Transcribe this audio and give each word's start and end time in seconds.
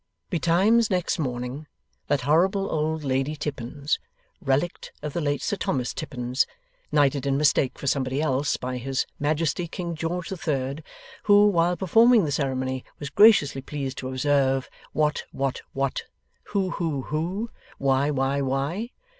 Betimes 0.31 0.89
next 0.89 1.19
morning, 1.19 1.67
that 2.07 2.21
horrible 2.21 2.71
old 2.71 3.03
Lady 3.03 3.35
Tippins 3.35 3.99
(relict 4.41 4.91
of 5.03 5.13
the 5.13 5.21
late 5.21 5.43
Sir 5.43 5.57
Thomas 5.57 5.93
Tippins, 5.93 6.47
knighted 6.91 7.27
in 7.27 7.37
mistake 7.37 7.77
for 7.77 7.85
somebody 7.85 8.19
else 8.19 8.57
by 8.57 8.77
His 8.77 9.05
Majesty 9.19 9.67
King 9.67 9.93
George 9.93 10.29
the 10.29 10.37
Third, 10.37 10.81
who, 11.25 11.47
while 11.47 11.77
performing 11.77 12.25
the 12.25 12.31
ceremony, 12.31 12.83
was 12.97 13.11
graciously 13.11 13.61
pleased 13.61 13.99
to 13.99 14.07
observe, 14.07 14.67
'What, 14.91 15.25
what, 15.31 15.61
what? 15.73 16.05
Who, 16.45 16.71
who, 16.71 17.03
who? 17.03 17.51
Why, 17.77 18.09
why, 18.09 18.41
why? 18.41 18.89